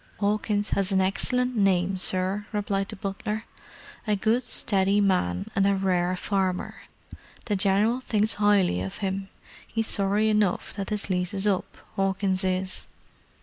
"'Awkins 0.19 0.73
'as 0.75 0.91
an 0.91 0.99
excellent 0.99 1.55
name, 1.55 1.95
sir," 1.95 2.47
replied 2.51 2.89
the 2.89 2.95
butler. 2.95 3.43
"A 4.07 4.15
good, 4.15 4.43
steady 4.47 4.99
man, 4.99 5.45
and 5.55 5.67
a 5.67 5.75
rare 5.75 6.15
farmer. 6.17 6.77
The 7.45 7.55
General 7.55 7.99
thinks 7.99 8.37
'ighly 8.37 8.81
of 8.83 9.03
'im. 9.03 9.29
'E's 9.75 9.85
sorry 9.85 10.27
enough 10.27 10.73
that 10.73 10.91
'is 10.91 11.11
lease 11.11 11.35
is 11.35 11.45
up, 11.45 11.77
'Awkins 11.97 12.43
is." 12.43 12.87